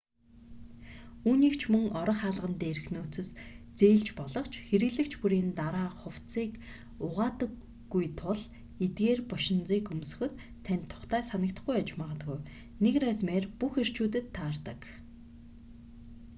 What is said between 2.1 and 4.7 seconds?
хаалган дээрх нөөцөөс зээлж болох ч